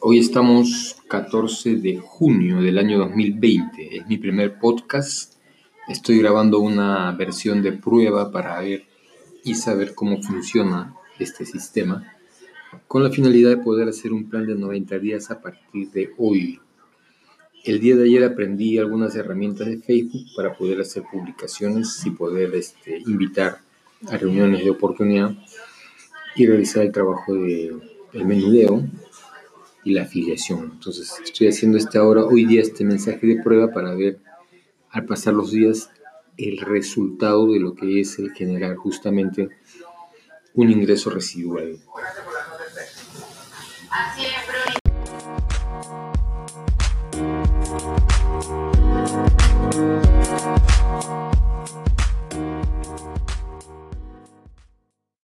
[0.00, 3.98] Hoy estamos 14 de junio del año 2020.
[3.98, 5.34] Es mi primer podcast.
[5.88, 8.84] Estoy grabando una versión de prueba para ver
[9.44, 12.12] y saber cómo funciona este sistema,
[12.88, 16.60] con la finalidad de poder hacer un plan de 90 días a partir de hoy.
[17.62, 22.54] El día de ayer aprendí algunas herramientas de Facebook para poder hacer publicaciones y poder
[22.54, 23.58] este, invitar
[24.08, 25.36] a reuniones de oportunidad
[26.34, 28.82] y realizar el trabajo de el menudeo
[29.84, 30.70] y la afiliación.
[30.74, 34.18] Entonces estoy haciendo esta hora, hoy día este mensaje de prueba para ver
[34.90, 35.90] al pasar los días
[36.36, 39.48] el resultado de lo que es el generar justamente
[40.54, 41.78] un ingreso residual.